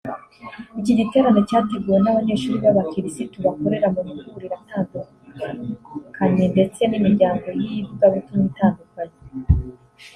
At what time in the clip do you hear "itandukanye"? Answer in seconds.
8.51-9.17